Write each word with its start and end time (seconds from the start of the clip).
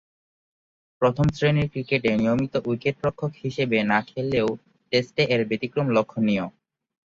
প্রথম-শ্রেণীর 1.01 1.67
ক্রিকেটে 1.73 2.11
নিয়মিত 2.19 2.53
উইকেট-রক্ষক 2.67 3.31
হিসেবে 3.43 3.77
না 3.91 3.99
খেললেও 4.09 4.47
টেস্টে 4.91 5.23
এর 5.33 5.41
ব্যতিক্রম 5.49 5.87
লক্ষ্যণীয়। 5.95 6.45